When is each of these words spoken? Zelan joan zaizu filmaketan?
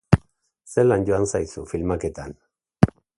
Zelan 0.75 1.05
joan 1.09 1.29
zaizu 1.33 1.67
filmaketan? 1.73 2.35